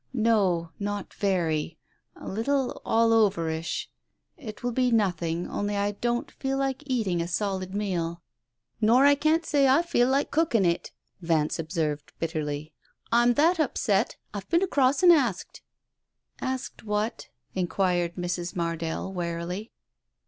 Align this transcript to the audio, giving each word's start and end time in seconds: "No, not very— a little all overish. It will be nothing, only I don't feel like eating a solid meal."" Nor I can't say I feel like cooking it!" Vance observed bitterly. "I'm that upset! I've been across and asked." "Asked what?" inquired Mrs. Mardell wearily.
"No, 0.13 0.71
not 0.79 1.13
very— 1.13 1.77
a 2.15 2.27
little 2.27 2.81
all 2.83 3.13
overish. 3.13 3.87
It 4.35 4.63
will 4.63 4.71
be 4.71 4.89
nothing, 4.91 5.47
only 5.47 5.77
I 5.77 5.91
don't 5.91 6.31
feel 6.31 6.57
like 6.57 6.81
eating 6.87 7.21
a 7.21 7.27
solid 7.27 7.75
meal."" 7.75 8.23
Nor 8.81 9.05
I 9.05 9.13
can't 9.13 9.45
say 9.45 9.67
I 9.67 9.83
feel 9.83 10.09
like 10.09 10.31
cooking 10.31 10.65
it!" 10.65 10.91
Vance 11.21 11.59
observed 11.59 12.13
bitterly. 12.17 12.73
"I'm 13.11 13.35
that 13.35 13.59
upset! 13.59 14.17
I've 14.33 14.49
been 14.49 14.63
across 14.63 15.03
and 15.03 15.13
asked." 15.13 15.61
"Asked 16.39 16.83
what?" 16.83 17.27
inquired 17.53 18.15
Mrs. 18.15 18.55
Mardell 18.55 19.13
wearily. 19.13 19.71